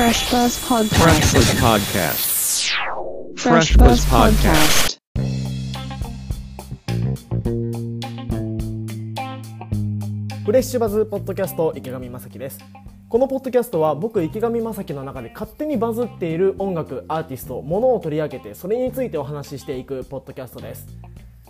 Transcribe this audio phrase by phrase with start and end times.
[0.00, 2.72] Fresh Buzz Fresh Buzz Podcast.
[2.72, 2.72] Podcast.
[3.36, 4.98] Fresh Buzz Podcast.
[10.46, 12.60] フレッシュバズポッドキャスト池上正樹です
[13.10, 20.86] このポッドキャストは僕池上正樹の中で勝手にバズっている音楽アーティストものを取り上げてそれについてお話ししていくポッドキャストです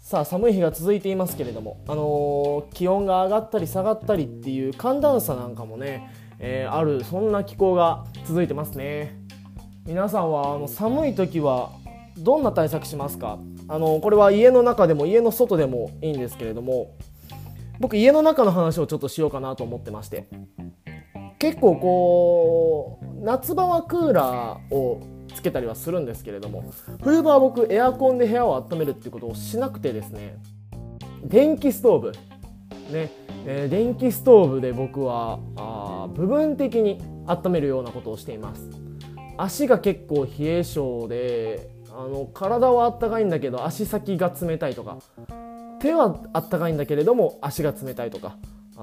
[0.00, 6.10] さあ寒い日が続いていますけれども、あのー気温が上がったり下がったりっていう寒暖差なんかもね、
[6.44, 9.16] えーあるそんな気候が続いてますね。
[9.86, 11.70] 皆さんはあの寒い時は
[12.18, 13.38] どんな対策しますか？
[13.68, 16.96] あのこれは家の中でも家の外でもいいんですけれども
[17.78, 20.26] 僕家の中の話をちょっとしようかなと思ってまして。
[21.38, 25.00] 結構こう夏場はクーラーを
[25.34, 26.62] つけたりはするんですけれども
[27.02, 30.36] 冬場は僕エアコンで部屋を温めるっていうことをしなくてですね
[31.24, 32.12] 電気ストーブ。
[32.92, 33.10] ね、
[33.44, 38.70] えー電気ストーブで僕はあ部分的に温めるようなことをしています。
[39.36, 44.98] 足が結構冷え性であの体はあったかいんだけど足先が冷たいとか
[45.80, 48.36] 手はあったかいんだけれども足が冷たいとか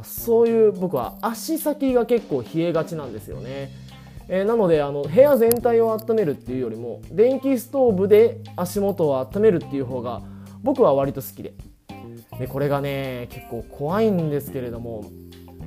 [0.04, 3.72] そういう僕は足先が結構冷えがちなんですよね、
[4.28, 10.22] えーなのであの部屋全体を温めるっていうよりも電気ストーブで足元を温めるっていう方が
[10.62, 11.54] 僕は割と好きで。
[12.38, 15.04] でこれがね結構怖いんですけれども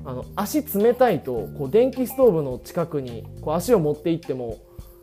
[0.05, 4.59] あの足冷たいとこう電気ストーブの近くにこう足を持っていっても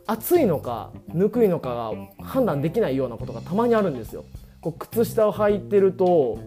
[0.06, 4.24] 暑いのかぬくいのかが判断できないようなことがたまにあるんですよ。
[4.60, 6.38] こう靴下を履いてると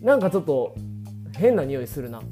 [0.00, 0.74] なんかちょっと
[1.36, 2.22] 変な匂いするな。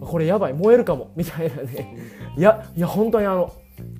[0.00, 1.12] これやばい燃えるかも。
[1.16, 1.96] みたいなね。
[2.36, 3.52] いやいや本当にあの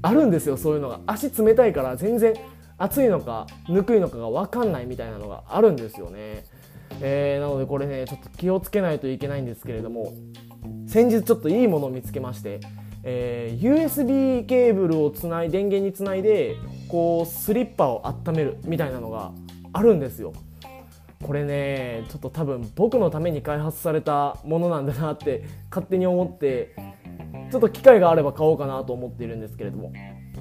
[0.02, 1.00] あるんですよそういうのが。
[1.06, 2.34] 足冷たいから全然
[2.76, 6.44] 暑いのかぬくいのかが分かんないみたいなのがあるんですよね。
[7.00, 10.12] えーなのでこれねちょっと気をつけないといけないんですけれども。
[10.90, 12.58] 先日ちょっといいものを見つけまして、
[13.04, 16.56] えー USB ケーブルをつない電源につないで
[16.88, 19.30] こうスリッパを温めるみたいなのが
[19.72, 20.32] あるんですよ。
[21.22, 26.74] これねちょっと多分僕のために開発されたものなんだなって勝手に思って
[27.52, 29.92] ちょっと機会があれば買おうかなと思っているんですけれども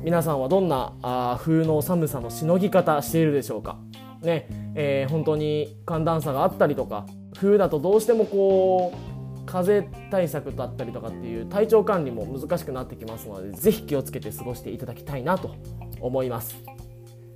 [0.02, 3.78] 皆さんはどんなあ冬の寒さのしのぎ方しているでしょうか
[4.22, 7.06] ね、えー本当に寒暖差があったりとか
[7.38, 9.09] 冬だとどうしてもこう
[9.50, 15.56] 風対策だったりとかっていう体調管理も難しくなってきますのでぜひ気をつけて過ごしていただきたいなと
[16.00, 16.56] 思います。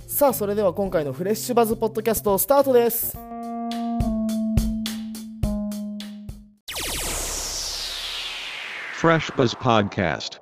[0.08, 3.18] さあそれでは今回のフレッシュバズポッドキャストスタートです。
[9.02, 10.40] Fresh Buzz Podcast.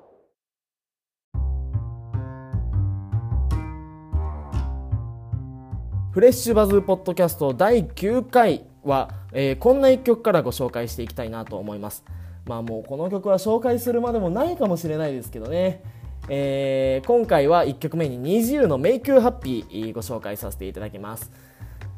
[6.11, 12.03] フレッシュバズポッドキャスト第9回は、えーこんな一曲からご紹介していきたいなと思います。
[12.45, 15.83] まあもうこの曲は紹介するまでもないかもしれないですけどね、
[16.29, 21.31] えー今回は1曲目に NiziU の「Make You Happy」ご紹介させていただきます。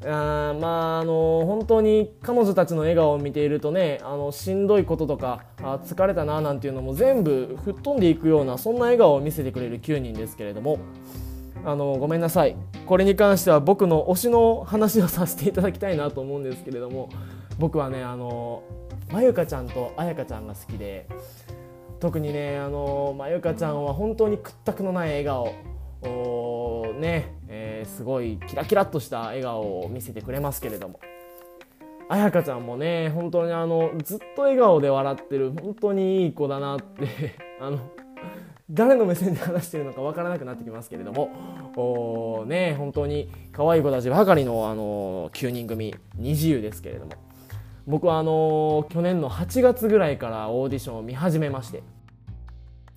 [0.05, 10.77] あまああの本当に彼女たちの笑顔を見ているとねあのしんどいこととかあ疲れたななんていうのも全部吹っ飛んでいくようなそんな笑顔を見せてくれる9人ですけれども。
[11.65, 12.55] あのごめんなさい。
[12.85, 17.09] これに関しては僕の推しの話をさせていただきたいなと思うんですけれども
[17.57, 18.63] 僕はねあの
[19.11, 21.07] まゆかちゃんとあやかちゃんが好きで
[21.99, 25.55] 特にねあのまゆかちゃんは本当に屈託のない笑顔
[26.99, 30.99] ね、えーすごいキラキラっとした笑顔を見せてくれますけれども。
[32.09, 37.79] あやかちゃんもね本当にあのずっと笑顔で笑ってる本当にいい子だなって あの
[38.69, 41.29] 誰の目線で話してるのかわからなくなってきますけれども。
[41.75, 47.11] おね本当に可愛い子たちばかりのあの9人組20ですけれども。
[47.85, 51.83] 僕はあの去年の8月ぐらいからオーディションを見始めまして。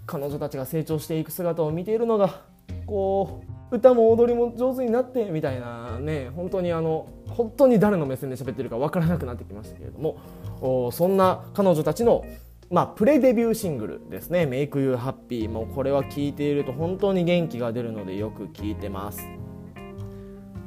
[0.07, 2.43] 彼女たちが成長していく姿を見ているのが
[2.87, 10.19] こう歌も踊りも上手になってみたいなね本当にあの本当に誰の目線で喋ってるかわからなくなってきましたけれども。
[10.61, 12.25] おそんな彼女たちの
[12.71, 19.27] まあ、プレデビューシングルですね「Make You Happy」もうこれは聴いていると本当に元気が出るのでよく聴いてます。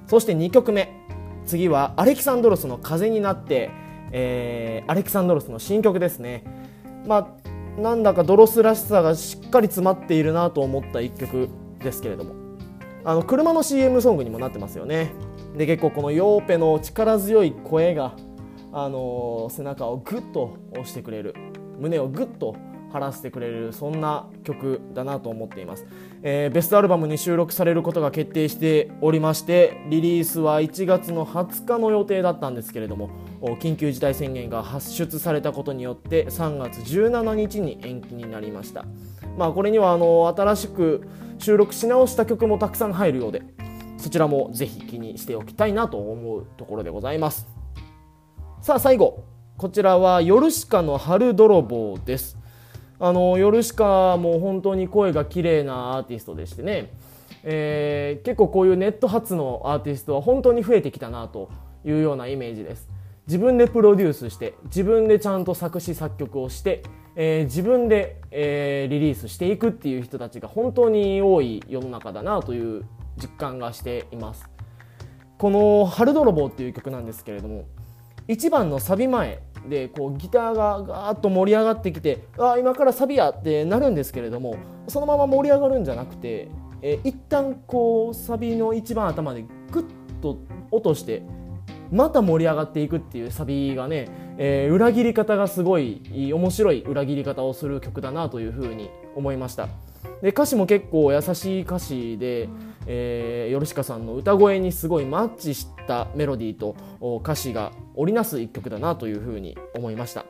[0.08, 0.90] そして2曲目。
[1.46, 3.70] 次はアレキサンドロスの「風になって」
[4.12, 6.44] えーアレキサンドロスの新曲ですね。
[7.06, 7.36] ま
[7.78, 11.50] あなんだかドロスらしさがしっかり詰まっているなと思った一曲
[11.84, 12.34] ですけれども。
[13.06, 15.12] あの車の CM ソングにもなってますよね。
[15.58, 18.14] で結構このヨーペの力強い声が
[18.72, 21.34] あの背中をグッと押してくれる。
[21.80, 22.56] 胸をグッと
[22.92, 25.86] 晴らしてくれるそんな曲だなと思っています、
[26.24, 33.10] えーベストアルバムに収録されることが決定しておりましてリリースは1月の20日の予定だったんですけれども
[33.60, 38.86] 緊急事態宣言が発出されたことによって3月17日に延期になりました。
[39.38, 43.44] まあこれにはあの新しく収録し直した曲もたくさん入るようで
[43.98, 47.48] そちらもぜひ気にしておきたいなと思うところでございます。
[48.62, 49.39] さあ最後。
[49.60, 52.38] こちらはヨルシカの春泥棒です。
[52.98, 56.94] あのヨルシカも本当に声が綺麗なアーティストでしてね、
[57.44, 61.50] えー結構こういうネット発のアーティストは本当に増えてきたなと
[61.84, 62.88] いうようなイメージです。
[63.28, 66.82] 自分でプロデュースして自分でちゃんと作詞作曲をして、
[67.18, 72.86] えー自分で、えーリリースしていくっていう人たちが本当に多い世の中だなという
[73.18, 74.50] 実感がしています。
[75.38, 77.66] この「春泥棒」っていう曲なんですけれども
[78.30, 84.56] 1番のサビ前でこうギターがガーッと盛り上がってきてあー今からサビやってなるんですけれども
[84.88, 86.50] そのまま盛り上がるんじゃなくて、
[86.82, 89.86] えー一旦こうサビの一番頭でグッ
[90.22, 90.40] と
[90.72, 91.24] 落として
[91.92, 94.08] また盛り上がっていくっていうサビがね、
[94.38, 96.02] えー裏切り方がすごい
[96.34, 99.68] 面白い裏切り方をする曲だなというふうに思いました。
[100.22, 102.50] で歌詞も結構優しい歌詞で、
[102.92, 110.26] えー、ヨルシカさんの歌声にすごいマッチしたメロディーとお歌詞が織りなす一曲だなというふうに思いました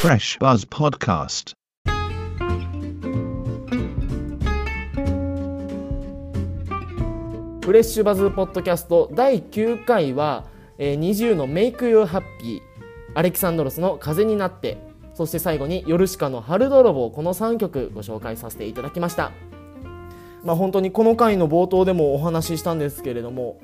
[0.00, 1.54] Fresh Buzz Podcast.
[7.62, 10.46] フレッシュバズポッドキャスト第9回は、
[10.78, 12.60] えー、20のメイクユーハッピー
[13.14, 14.87] アレキサンドロスの風になって
[15.18, 19.32] そして最後にヨルシカの春泥棒この3曲ご紹介させていただきました。
[20.44, 23.58] まあ本当にこの回の冒頭でもお話ししたんですけれども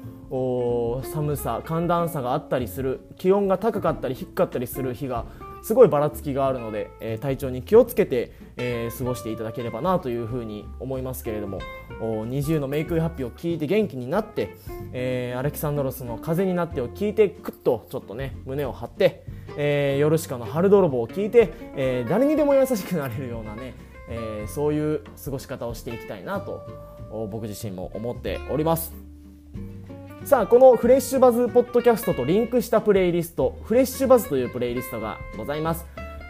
[1.05, 5.27] 寒さ寒暖差があったりする気温が高かったり低かったりする日が
[5.62, 11.61] すごいばらつきがあるので、えー体調に気をつけて、えー過ごしていただければなというふうに思いますけれども
[12.01, 14.56] お20のメイクハッピーを聞いて元気になって、
[14.93, 19.25] えーアレキサンドロスの風になってを聞いてクッとちょっとね胸を張って、
[19.56, 23.75] えーヨルシカの春泥棒を聞いて、えー誰にでも優しくなれるようなね、
[24.08, 26.62] えーそういう過ごし方をしていきたいなと
[27.31, 28.93] 僕自身も思っております。
[30.25, 35.85] さあこのフレッシュバズポッドキャストとリンクしたプレイリストフレッシュバズというプレイリストがございます、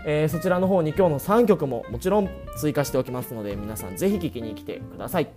[0.05, 5.28] えーそちらの方に今日の3曲ももちろん追加しておきますので皆さんぜひ聴きに来てください。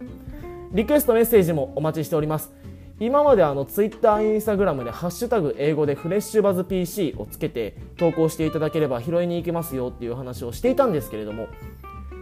[0.71, 2.51] リクエストメッセージもお待ちしております。
[2.99, 11.47] 今まであのツイッター、インスタグラムでハッシュタグ英語でフレッシュバズ PC をつけて投稿していただければ拾いに行けますよっていう話をしていたんですけれども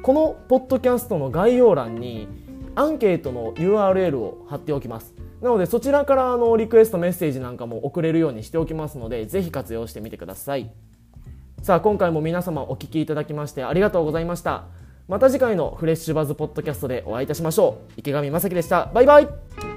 [0.04, 2.28] このポッドキャストの概要欄に
[2.76, 5.16] アンケートの URL を貼っておきます。
[5.42, 10.72] なのでそちらからあのリクエストメッセージなんかも送れるようにしておきますのでぜひ活用してみてください。
[11.62, 14.66] さあ今回も皆様お聞きいただきましてありがとうございました。
[15.08, 17.94] また次回のフレッシュバズポッドキャストでお会いいたしましょう。
[17.98, 18.92] 池上正樹でした。
[18.94, 19.75] バイバイ。